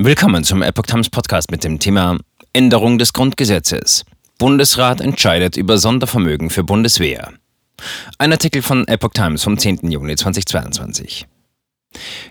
Willkommen 0.00 0.44
zum 0.44 0.62
Epoch 0.62 0.86
Times 0.86 1.10
Podcast 1.10 1.50
mit 1.50 1.64
dem 1.64 1.80
Thema 1.80 2.18
Änderung 2.52 2.98
des 2.98 3.12
Grundgesetzes. 3.12 4.04
Bundesrat 4.38 5.00
entscheidet 5.00 5.56
über 5.56 5.76
Sondervermögen 5.76 6.50
für 6.50 6.62
Bundeswehr. 6.62 7.32
Ein 8.16 8.30
Artikel 8.30 8.62
von 8.62 8.86
Epoch 8.86 9.12
Times 9.12 9.42
vom 9.42 9.58
10. 9.58 9.90
Juni 9.90 10.14
2022. 10.14 11.26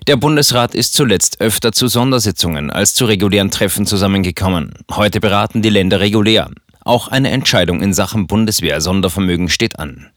Der 0.07 0.15
Bundesrat 0.15 0.75
ist 0.75 0.93
zuletzt 0.93 1.41
öfter 1.41 1.73
zu 1.73 1.89
Sondersitzungen 1.89 2.71
als 2.71 2.93
zu 2.93 3.03
regulären 3.03 3.51
Treffen 3.51 3.85
zusammengekommen. 3.85 4.73
Heute 4.89 5.19
beraten 5.19 5.61
die 5.61 5.69
Länder 5.69 5.99
regulär. 5.99 6.49
Auch 6.85 7.09
eine 7.09 7.31
Entscheidung 7.31 7.81
in 7.81 7.93
Sachen 7.93 8.27
Bundeswehr-Sondervermögen 8.27 9.49
steht 9.49 9.77
an. 9.77 10.09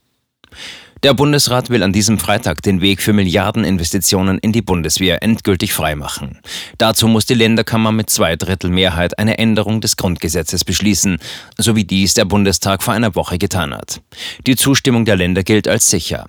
Der 1.03 1.15
Bundesrat 1.15 1.71
will 1.71 1.81
an 1.81 1.93
diesem 1.93 2.19
Freitag 2.19 2.61
den 2.61 2.79
Weg 2.79 3.01
für 3.01 3.11
Milliardeninvestitionen 3.11 4.37
in 4.37 4.51
die 4.51 4.61
Bundeswehr 4.61 5.23
endgültig 5.23 5.73
freimachen. 5.73 6.39
Dazu 6.77 7.07
muss 7.07 7.25
die 7.25 7.33
Länderkammer 7.33 7.91
mit 7.91 8.11
zwei 8.11 8.35
Drittel 8.35 8.69
Mehrheit 8.69 9.17
eine 9.17 9.39
Änderung 9.39 9.81
des 9.81 9.97
Grundgesetzes 9.97 10.63
beschließen, 10.63 11.17
so 11.57 11.75
wie 11.75 11.85
dies 11.85 12.13
der 12.13 12.25
Bundestag 12.25 12.83
vor 12.83 12.93
einer 12.93 13.15
Woche 13.15 13.39
getan 13.39 13.73
hat. 13.73 14.01
Die 14.45 14.55
Zustimmung 14.55 15.05
der 15.05 15.15
Länder 15.15 15.41
gilt 15.41 15.67
als 15.67 15.89
sicher. 15.89 16.27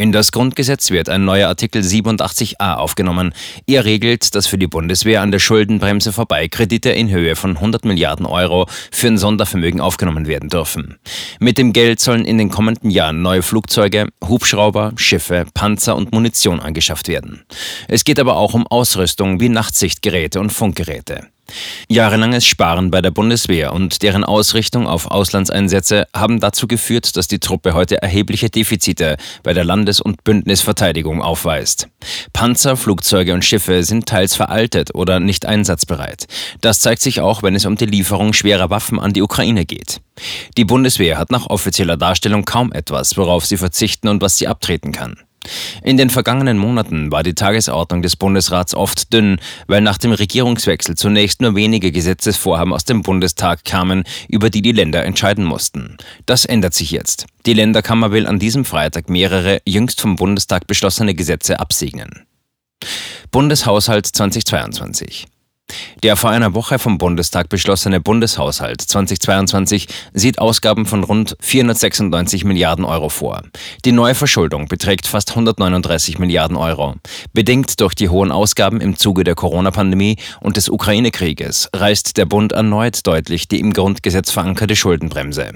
In 0.00 0.12
das 0.12 0.32
Grundgesetz 0.32 0.90
wird 0.90 1.10
ein 1.10 1.26
neuer 1.26 1.48
Artikel 1.48 1.82
87a 1.82 2.76
aufgenommen. 2.76 3.34
Er 3.66 3.84
regelt, 3.84 4.34
dass 4.34 4.46
für 4.46 4.56
die 4.56 4.66
Bundeswehr 4.66 5.20
an 5.20 5.30
der 5.30 5.40
Schuldenbremse 5.40 6.14
vorbei 6.14 6.48
Kredite 6.48 6.88
in 6.88 7.10
Höhe 7.10 7.36
von 7.36 7.54
100 7.54 7.84
Milliarden 7.84 8.24
Euro 8.24 8.66
für 8.90 9.08
ein 9.08 9.18
Sondervermögen 9.18 9.82
aufgenommen 9.82 10.26
werden 10.26 10.48
dürfen. 10.48 10.96
Mit 11.38 11.58
dem 11.58 11.74
Geld 11.74 12.00
sollen 12.00 12.24
in 12.24 12.38
den 12.38 12.48
kommenden 12.48 12.88
Jahren 12.88 13.20
neue 13.20 13.42
Flugzeuge, 13.42 14.08
Hubschrauber, 14.26 14.94
Schiffe, 14.96 15.44
Panzer 15.52 15.96
und 15.96 16.12
Munition 16.12 16.60
angeschafft 16.60 17.06
werden. 17.08 17.44
Es 17.86 18.02
geht 18.02 18.18
aber 18.18 18.36
auch 18.36 18.54
um 18.54 18.66
Ausrüstung 18.66 19.38
wie 19.38 19.50
Nachtsichtgeräte 19.50 20.40
und 20.40 20.48
Funkgeräte. 20.48 21.26
Jahrelanges 21.88 22.46
Sparen 22.46 22.90
bei 22.90 23.00
der 23.00 23.10
Bundeswehr 23.10 23.72
und 23.72 24.02
deren 24.02 24.24
Ausrichtung 24.24 24.86
auf 24.86 25.10
Auslandseinsätze 25.10 26.06
haben 26.14 26.40
dazu 26.40 26.66
geführt, 26.66 27.16
dass 27.16 27.28
die 27.28 27.38
Truppe 27.38 27.74
heute 27.74 28.00
erhebliche 28.02 28.50
Defizite 28.50 29.16
bei 29.42 29.52
der 29.52 29.64
Landes- 29.64 30.00
und 30.00 30.24
Bündnisverteidigung 30.24 31.22
aufweist. 31.22 31.88
Panzer, 32.32 32.76
Flugzeuge 32.76 33.34
und 33.34 33.44
Schiffe 33.44 33.82
sind 33.84 34.06
teils 34.06 34.34
veraltet 34.34 34.94
oder 34.94 35.20
nicht 35.20 35.46
einsatzbereit. 35.46 36.26
Das 36.60 36.80
zeigt 36.80 37.02
sich 37.02 37.20
auch, 37.20 37.42
wenn 37.42 37.54
es 37.54 37.66
um 37.66 37.76
die 37.76 37.86
Lieferung 37.86 38.32
schwerer 38.32 38.70
Waffen 38.70 38.98
an 38.98 39.12
die 39.12 39.22
Ukraine 39.22 39.66
geht. 39.66 40.00
Die 40.56 40.64
Bundeswehr 40.64 41.18
hat 41.18 41.30
nach 41.30 41.46
offizieller 41.46 41.96
Darstellung 41.96 42.44
kaum 42.44 42.72
etwas, 42.72 43.16
worauf 43.16 43.46
sie 43.46 43.56
verzichten 43.56 44.08
und 44.08 44.22
was 44.22 44.38
sie 44.38 44.48
abtreten 44.48 44.92
kann. 44.92 45.16
In 45.82 45.96
den 45.96 46.10
vergangenen 46.10 46.58
Monaten 46.58 47.10
war 47.10 47.22
die 47.22 47.34
Tagesordnung 47.34 48.02
des 48.02 48.16
Bundesrats 48.16 48.74
oft 48.74 49.12
dünn, 49.12 49.40
weil 49.66 49.80
nach 49.80 49.98
dem 49.98 50.12
Regierungswechsel 50.12 50.96
zunächst 50.96 51.40
nur 51.40 51.54
wenige 51.54 51.92
Gesetzesvorhaben 51.92 52.72
aus 52.72 52.84
dem 52.84 53.02
Bundestag 53.02 53.64
kamen, 53.64 54.04
über 54.28 54.50
die 54.50 54.62
die 54.62 54.72
Länder 54.72 55.04
entscheiden 55.04 55.44
mussten. 55.44 55.96
Das 56.26 56.44
ändert 56.44 56.74
sich 56.74 56.90
jetzt. 56.90 57.26
Die 57.46 57.54
Länderkammer 57.54 58.12
will 58.12 58.26
an 58.26 58.38
diesem 58.38 58.64
Freitag 58.64 59.08
mehrere 59.08 59.62
jüngst 59.66 60.00
vom 60.00 60.16
Bundestag 60.16 60.66
beschlossene 60.66 61.14
Gesetze 61.14 61.58
absegnen. 61.58 62.26
Bundeshaushalt 63.30 64.06
2022 64.06 65.26
der 66.02 66.16
vor 66.16 66.30
einer 66.30 66.54
Woche 66.54 66.78
vom 66.78 66.98
Bundestag 66.98 67.48
beschlossene 67.48 68.00
Bundeshaushalt 68.00 68.80
2022 68.80 69.88
sieht 70.14 70.38
Ausgaben 70.38 70.86
von 70.86 71.04
rund 71.04 71.36
496 71.40 72.44
Milliarden 72.44 72.84
Euro 72.84 73.08
vor. 73.08 73.42
Die 73.84 73.92
neue 73.92 74.14
Verschuldung 74.14 74.66
beträgt 74.66 75.06
fast 75.06 75.30
139 75.30 76.18
Milliarden 76.18 76.56
Euro. 76.56 76.94
Bedingt 77.32 77.80
durch 77.80 77.94
die 77.94 78.08
hohen 78.08 78.32
Ausgaben 78.32 78.80
im 78.80 78.96
Zuge 78.96 79.24
der 79.24 79.34
Corona-Pandemie 79.34 80.16
und 80.40 80.56
des 80.56 80.68
Ukraine-Krieges 80.68 81.70
reißt 81.74 82.16
der 82.16 82.26
Bund 82.26 82.52
erneut 82.52 83.06
deutlich 83.06 83.48
die 83.48 83.60
im 83.60 83.72
Grundgesetz 83.72 84.30
verankerte 84.30 84.76
Schuldenbremse. 84.76 85.52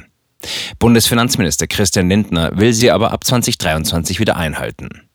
Bundesfinanzminister 0.78 1.66
Christian 1.66 2.08
Lindner 2.08 2.50
will 2.54 2.72
sie 2.72 2.90
aber 2.90 3.12
ab 3.12 3.24
2023 3.24 4.20
wieder 4.20 4.36
einhalten. 4.36 5.08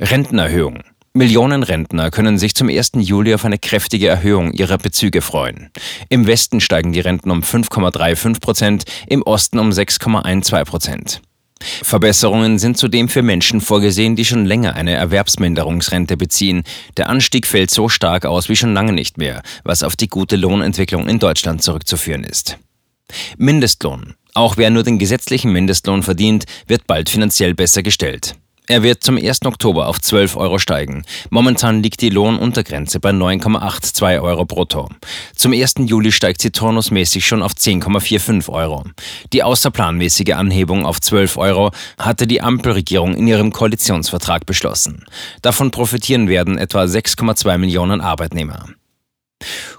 Rentenerhöhung. 0.00 0.82
Millionen 1.18 1.64
Rentner 1.64 2.12
können 2.12 2.38
sich 2.38 2.54
zum 2.54 2.68
1. 2.68 2.92
Juli 2.98 3.34
auf 3.34 3.44
eine 3.44 3.58
kräftige 3.58 4.06
Erhöhung 4.06 4.52
ihrer 4.52 4.78
Bezüge 4.78 5.20
freuen. 5.20 5.68
Im 6.08 6.28
Westen 6.28 6.60
steigen 6.60 6.92
die 6.92 7.00
Renten 7.00 7.32
um 7.32 7.40
5,35 7.40 8.38
Prozent, 8.38 8.84
im 9.08 9.22
Osten 9.22 9.58
um 9.58 9.70
6,12 9.70 10.64
Prozent. 10.64 11.20
Verbesserungen 11.60 12.60
sind 12.60 12.78
zudem 12.78 13.08
für 13.08 13.22
Menschen 13.22 13.60
vorgesehen, 13.60 14.14
die 14.14 14.24
schon 14.24 14.44
länger 14.44 14.76
eine 14.76 14.92
Erwerbsminderungsrente 14.92 16.16
beziehen. 16.16 16.62
Der 16.96 17.08
Anstieg 17.08 17.48
fällt 17.48 17.72
so 17.72 17.88
stark 17.88 18.24
aus 18.24 18.48
wie 18.48 18.54
schon 18.54 18.72
lange 18.72 18.92
nicht 18.92 19.18
mehr, 19.18 19.42
was 19.64 19.82
auf 19.82 19.96
die 19.96 20.06
gute 20.06 20.36
Lohnentwicklung 20.36 21.08
in 21.08 21.18
Deutschland 21.18 21.64
zurückzuführen 21.64 22.22
ist. 22.22 22.58
Mindestlohn. 23.36 24.14
Auch 24.34 24.56
wer 24.56 24.70
nur 24.70 24.84
den 24.84 25.00
gesetzlichen 25.00 25.50
Mindestlohn 25.50 26.04
verdient, 26.04 26.44
wird 26.68 26.86
bald 26.86 27.08
finanziell 27.08 27.54
besser 27.54 27.82
gestellt. 27.82 28.36
Er 28.68 28.82
wird 28.82 29.02
zum 29.02 29.16
1. 29.16 29.46
Oktober 29.46 29.88
auf 29.88 29.98
12 29.98 30.36
Euro 30.36 30.58
steigen. 30.58 31.04
Momentan 31.30 31.82
liegt 31.82 32.02
die 32.02 32.10
Lohnuntergrenze 32.10 33.00
bei 33.00 33.10
9,82 33.10 34.22
Euro 34.22 34.44
brutto. 34.44 34.90
Zum 35.34 35.54
1. 35.54 35.74
Juli 35.86 36.12
steigt 36.12 36.42
sie 36.42 36.50
turnusmäßig 36.50 37.26
schon 37.26 37.42
auf 37.42 37.52
10,45 37.52 38.50
Euro. 38.50 38.84
Die 39.32 39.42
außerplanmäßige 39.42 40.34
Anhebung 40.34 40.84
auf 40.84 41.00
12 41.00 41.38
Euro 41.38 41.70
hatte 41.98 42.26
die 42.26 42.42
Ampelregierung 42.42 43.16
in 43.16 43.26
ihrem 43.26 43.52
Koalitionsvertrag 43.52 44.44
beschlossen. 44.44 45.06
Davon 45.40 45.70
profitieren 45.70 46.28
werden 46.28 46.58
etwa 46.58 46.82
6,2 46.82 47.56
Millionen 47.56 48.02
Arbeitnehmer. 48.02 48.66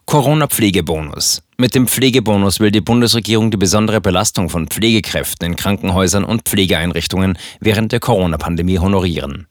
Corona-Pflegebonus. 0.09 1.43
Mit 1.57 1.75
dem 1.75 1.87
Pflegebonus 1.87 2.59
will 2.59 2.71
die 2.71 2.81
Bundesregierung 2.81 3.51
die 3.51 3.57
besondere 3.57 4.01
Belastung 4.01 4.49
von 4.49 4.67
Pflegekräften 4.67 5.45
in 5.45 5.55
Krankenhäusern 5.55 6.23
und 6.23 6.43
Pflegeeinrichtungen 6.43 7.37
während 7.59 7.91
der 7.91 7.99
Corona-Pandemie 7.99 8.79
honorieren. 8.79 9.47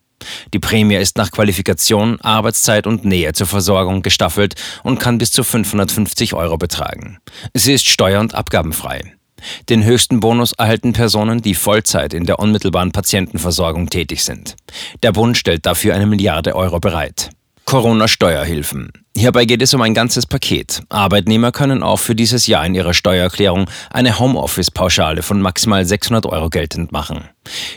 Die 0.53 0.59
Prämie 0.59 0.97
ist 0.97 1.17
nach 1.17 1.31
Qualifikation, 1.31 2.21
Arbeitszeit 2.23 2.89
und 2.89 3.05
Nähe 3.05 3.35
zur 3.35 3.47
Versorgung 3.47 4.03
gestaffelt 4.03 4.57
und 4.83 4.99
kann 4.99 5.19
bis 5.19 5.31
zu 5.31 5.45
550 5.45 6.35
Euro 6.35 6.59
betragen. 6.59 7.19
Sie 7.55 7.73
ist 7.73 7.89
steuer- 7.89 8.21
und 8.21 8.35
abgabenfrei. 8.35 9.15
Den 9.69 9.85
höchsten 9.85 10.19
Bonus 10.19 10.55
erhalten 10.55 10.93
Personen, 10.93 11.41
die 11.41 11.55
Vollzeit 11.55 12.13
in 12.13 12.25
der 12.25 12.41
unmittelbaren 12.41 12.91
Patientenversorgung 12.91 13.89
tätig 13.89 14.25
sind. 14.25 14.57
Der 15.05 15.13
Bund 15.13 15.37
stellt 15.39 15.67
dafür 15.67 15.95
eine 15.95 16.07
Milliarde 16.07 16.57
Euro 16.57 16.81
bereit. 16.81 17.31
Corona-Steuerhilfen. 17.69 18.93
Hierbei 19.15 19.45
geht 19.45 19.61
es 19.61 19.75
um 19.75 19.83
ein 19.83 19.93
ganzes 19.93 20.25
Paket. 20.25 20.81
Arbeitnehmer 20.89 21.53
können 21.53 21.83
auch 21.83 21.99
für 21.99 22.15
dieses 22.15 22.47
Jahr 22.47 22.65
in 22.65 22.75
ihrer 22.75 22.95
Steuererklärung 22.95 23.69
eine 23.91 24.19
Homeoffice-Pauschale 24.19 25.21
von 25.21 25.43
maximal 25.43 25.84
600 25.84 26.25
Euro 26.25 26.49
geltend 26.49 26.93
machen. 26.93 27.29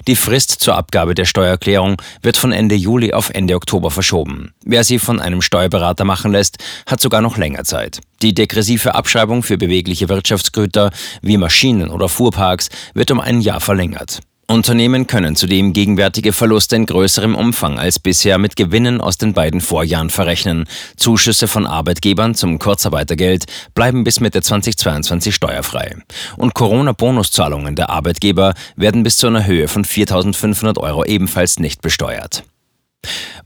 Die 0.07 0.15
Frist 0.15 0.51
zur 0.61 0.77
Abgabe 0.77 1.13
der 1.13 1.25
Steuererklärung 1.25 2.01
wird 2.21 2.37
von 2.37 2.53
Ende 2.53 2.75
Juli 2.75 3.11
auf 3.11 3.31
Ende 3.31 3.53
Oktober 3.55 3.91
verschoben. 3.91 4.53
Wer 4.63 4.85
sie 4.85 4.97
von 4.97 5.19
einem 5.19 5.41
Steuerberater 5.41 6.05
machen 6.05 6.31
lässt, 6.31 6.59
hat 6.85 7.01
sogar 7.01 7.19
noch 7.19 7.35
länger 7.35 7.65
Zeit. 7.65 7.99
Die 8.21 8.33
degressive 8.33 8.95
Abschreibung 8.95 9.43
für 9.43 9.57
bewegliche 9.57 10.07
Wirtschaftsgüter 10.07 10.91
wie 11.21 11.35
Maschinen 11.35 11.89
oder 11.89 12.07
Fuhrparks 12.07 12.69
wird 12.93 13.11
um 13.11 13.19
ein 13.19 13.41
Jahr 13.41 13.59
verlängert. 13.59 14.21
Unternehmen 14.51 15.07
können 15.07 15.35
zudem 15.35 15.73
gegenwärtige 15.73 16.33
Verluste 16.33 16.75
in 16.75 16.85
größerem 16.85 17.35
Umfang 17.35 17.79
als 17.79 17.99
bisher 17.99 18.37
mit 18.37 18.55
Gewinnen 18.55 18.99
aus 18.99 19.17
den 19.17 19.33
beiden 19.33 19.61
Vorjahren 19.61 20.09
verrechnen. 20.09 20.65
Zuschüsse 20.97 21.47
von 21.47 21.65
Arbeitgebern 21.65 22.35
zum 22.35 22.59
Kurzarbeitergeld 22.59 23.45
bleiben 23.73 24.03
bis 24.03 24.19
Mitte 24.19 24.41
2022 24.41 25.33
steuerfrei. 25.33 25.95
Und 26.37 26.53
Corona-Bonuszahlungen 26.53 27.75
der 27.75 27.89
Arbeitgeber 27.89 28.53
werden 28.75 29.03
bis 29.03 29.17
zu 29.17 29.27
einer 29.27 29.45
Höhe 29.45 29.67
von 29.67 29.85
4.500 29.85 30.77
Euro 30.79 31.05
ebenfalls 31.05 31.59
nicht 31.59 31.81
besteuert. 31.81 32.43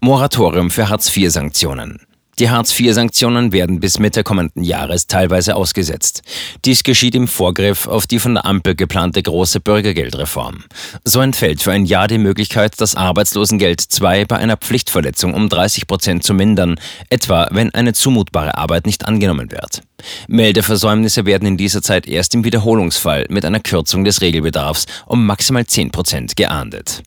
Moratorium 0.01 0.69
für 0.69 0.89
Hartz-IV-Sanktionen. 0.89 1.99
Die 2.37 2.49
Hartz-IV-Sanktionen 2.49 3.53
werden 3.53 3.79
bis 3.79 3.97
Mitte 3.97 4.23
kommenden 4.23 4.65
Jahres 4.65 5.07
teilweise 5.07 5.55
ausgesetzt. 5.55 6.21
Dies 6.65 6.83
geschieht 6.83 7.15
im 7.15 7.29
Vorgriff 7.29 7.87
auf 7.87 8.07
die 8.07 8.19
von 8.19 8.33
der 8.33 8.45
Ampel 8.45 8.75
geplante 8.75 9.23
große 9.23 9.61
Bürgergeldreform. 9.61 10.65
So 11.05 11.21
entfällt 11.21 11.61
für 11.61 11.71
ein 11.71 11.85
Jahr 11.85 12.09
die 12.09 12.17
Möglichkeit, 12.17 12.73
das 12.81 12.95
Arbeitslosengeld 12.95 13.87
II 14.01 14.25
bei 14.25 14.35
einer 14.35 14.57
Pflichtverletzung 14.57 15.33
um 15.33 15.47
30 15.47 15.87
Prozent 15.87 16.23
zu 16.25 16.33
mindern, 16.33 16.75
etwa 17.09 17.47
wenn 17.51 17.73
eine 17.73 17.93
zumutbare 17.93 18.57
Arbeit 18.57 18.85
nicht 18.85 19.07
angenommen 19.07 19.51
wird. 19.51 19.81
Meldeversäumnisse 20.27 21.25
werden 21.25 21.47
in 21.47 21.55
dieser 21.55 21.81
Zeit 21.81 22.05
erst 22.05 22.35
im 22.35 22.43
Wiederholungsfall 22.43 23.27
mit 23.29 23.45
einer 23.45 23.61
Kürzung 23.61 24.03
des 24.03 24.19
Regelbedarfs 24.19 24.87
um 25.05 25.25
maximal 25.25 25.65
10 25.65 25.91
Prozent 25.91 26.35
geahndet. 26.35 27.01